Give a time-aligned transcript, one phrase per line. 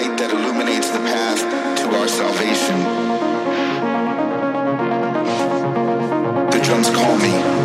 [0.00, 1.40] light that illuminates the path
[1.80, 2.78] to our salvation.
[6.52, 7.57] The drums call me.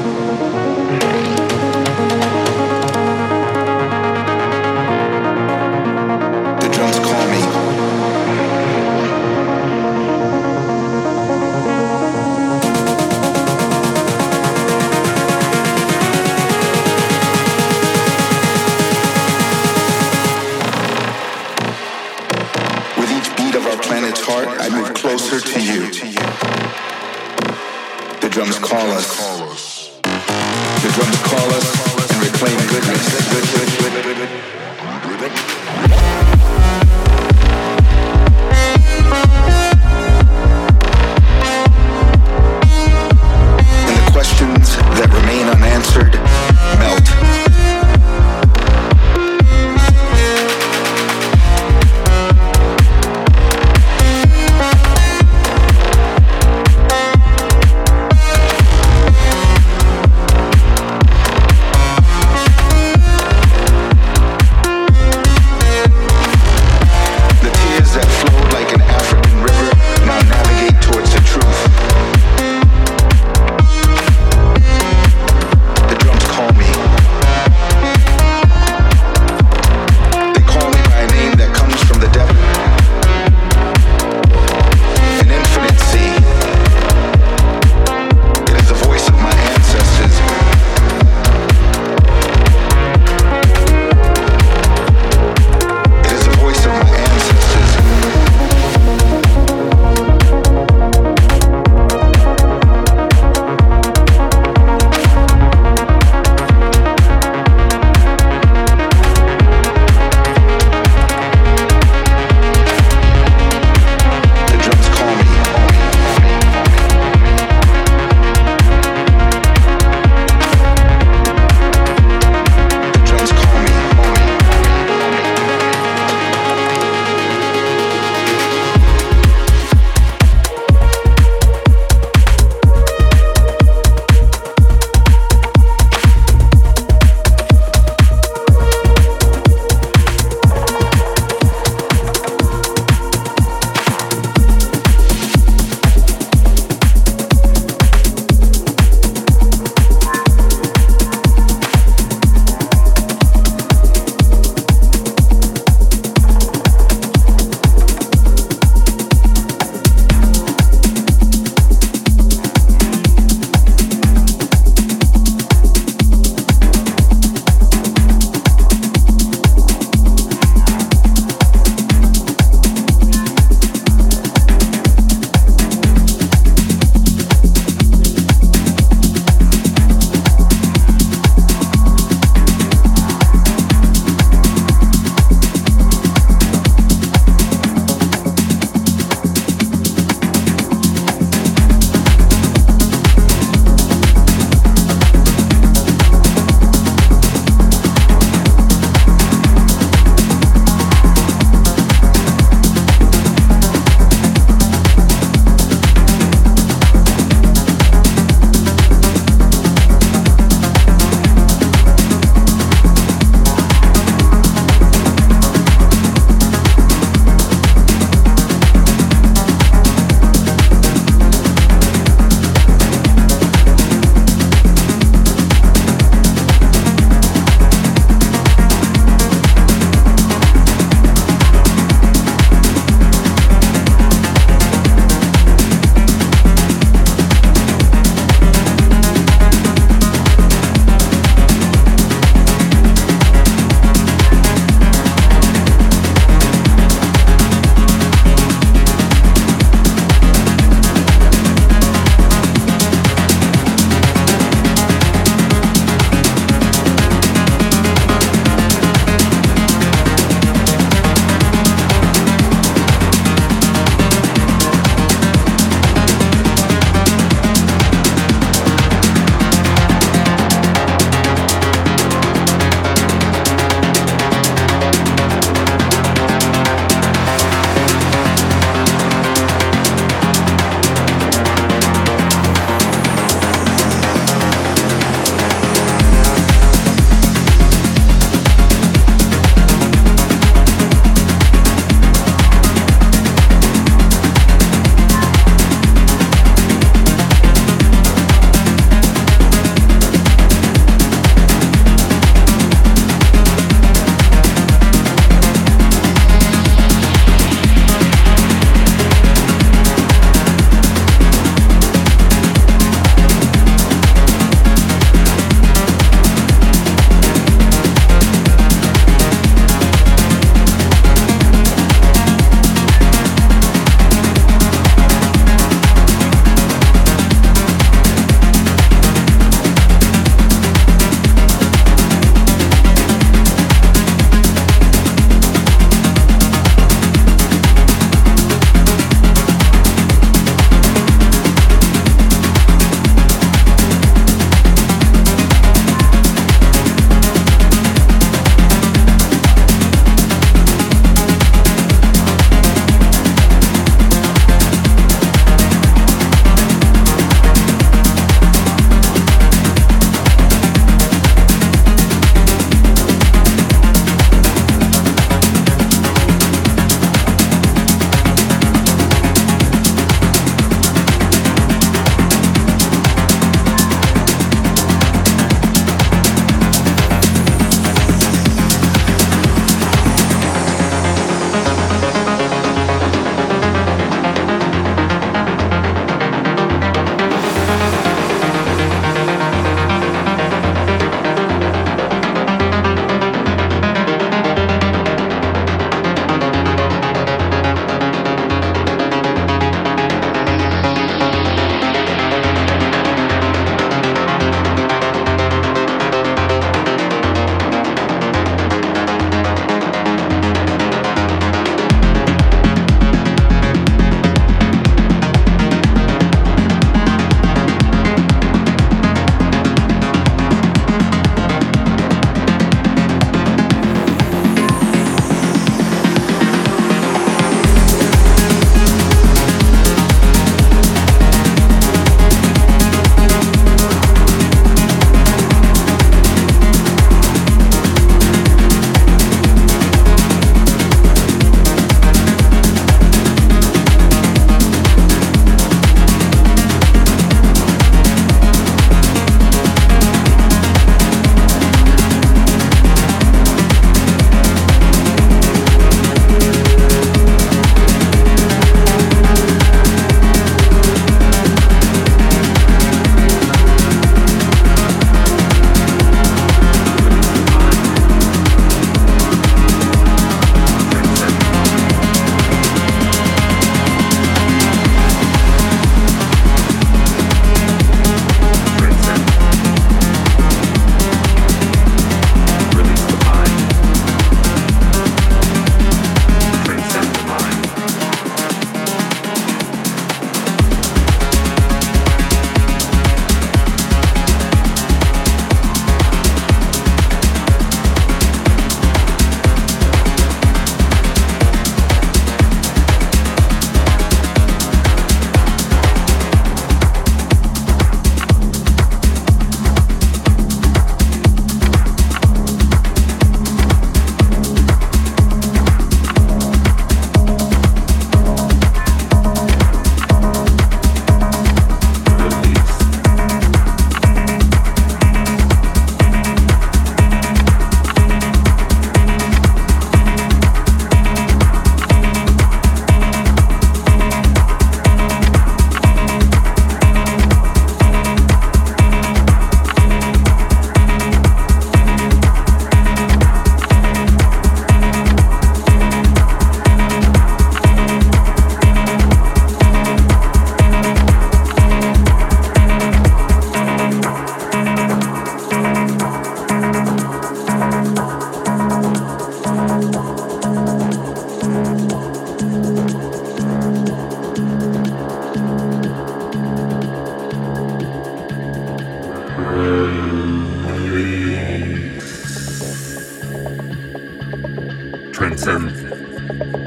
[575.33, 576.62] Mountain.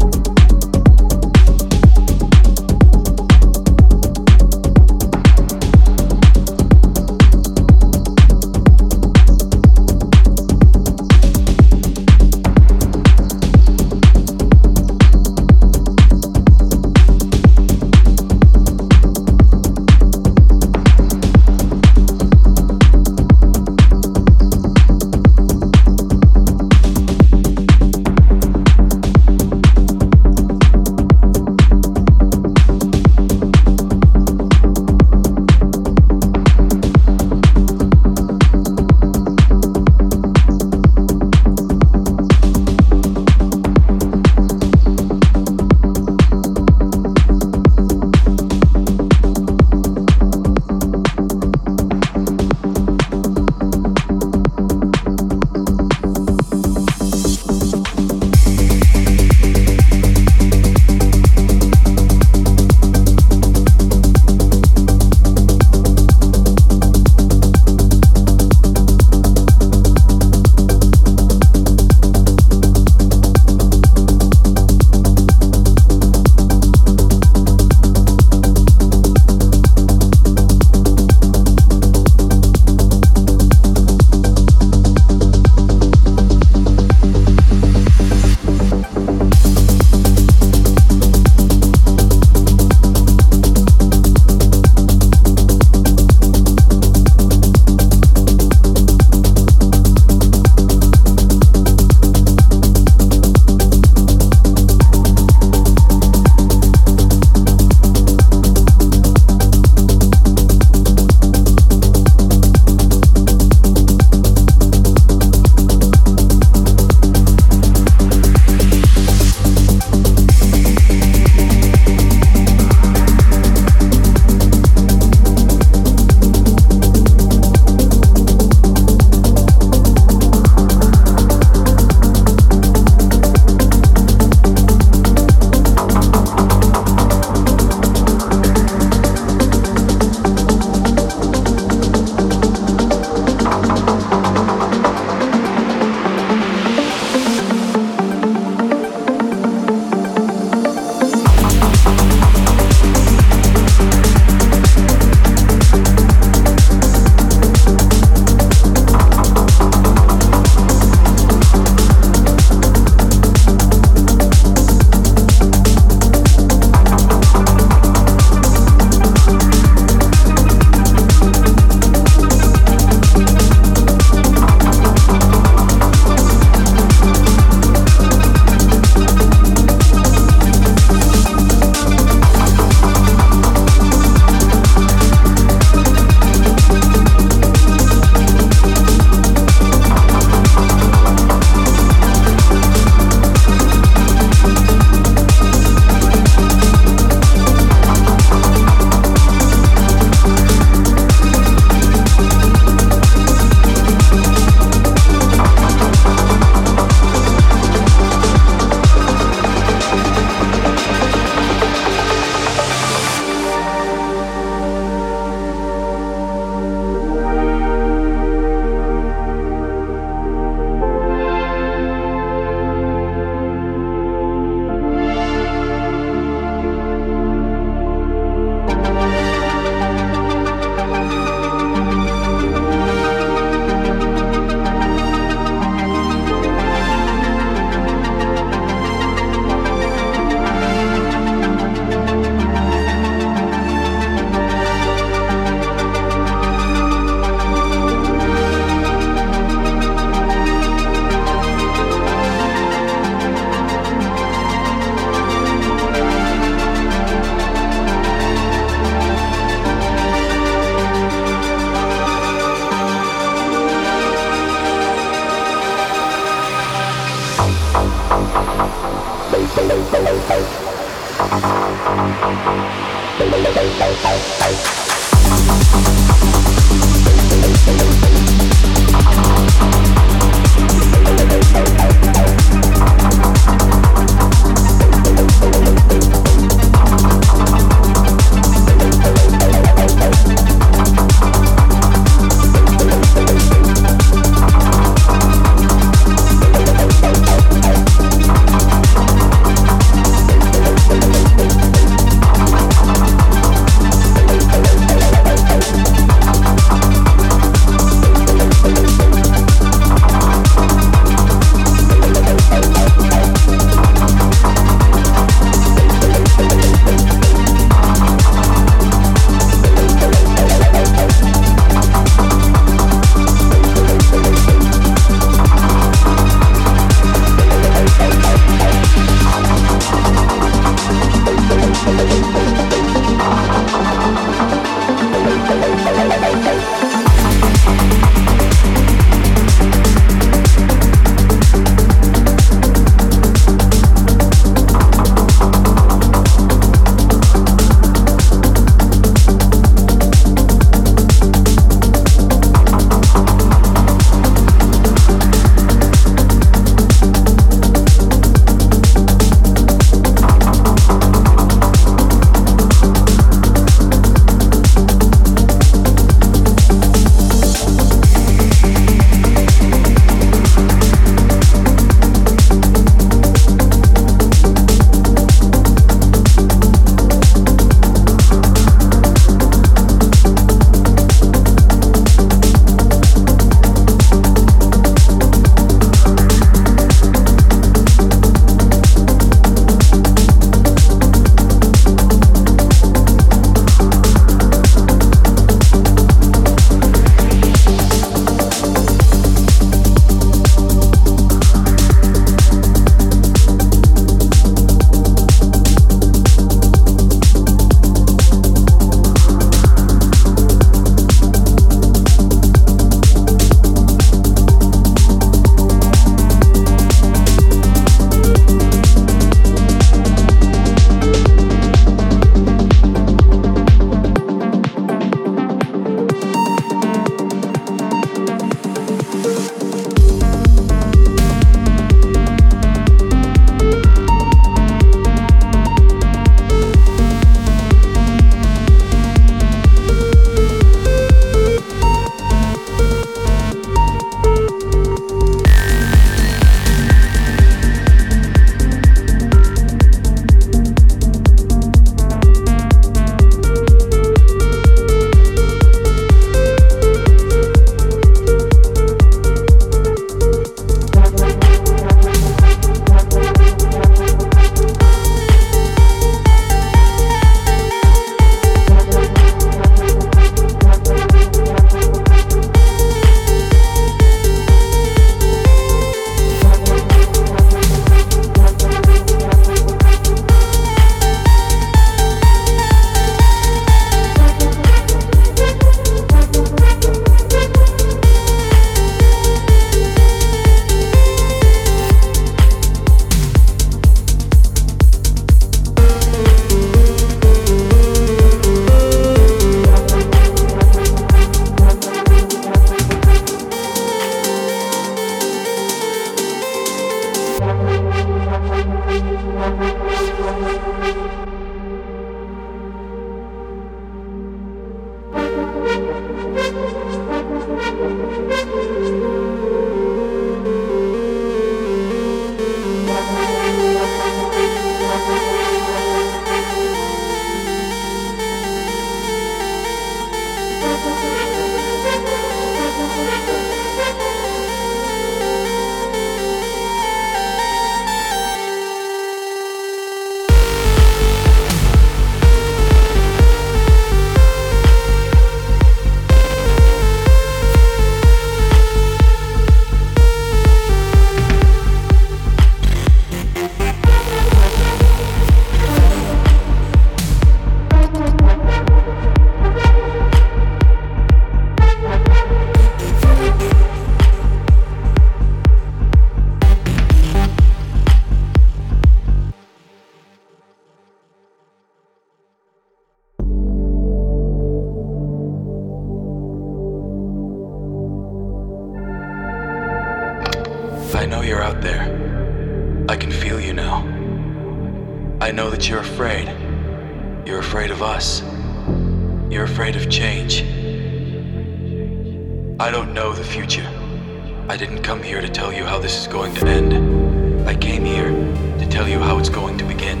[596.00, 597.46] Is going to end.
[597.46, 598.10] I came here
[598.58, 600.00] to tell you how it's going to begin.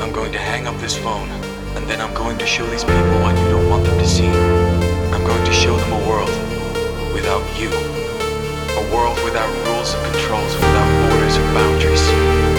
[0.00, 1.28] I'm going to hang up this phone,
[1.76, 4.28] and then I'm going to show these people what you don't want them to see.
[5.12, 6.32] I'm going to show them a world
[7.12, 7.68] without you.
[7.68, 12.51] A world without rules and controls, without borders or boundaries.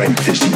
[0.00, 0.49] practice